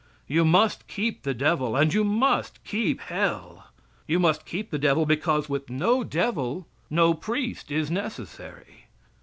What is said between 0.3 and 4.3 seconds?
must keep the devil and, you must keep Hell. You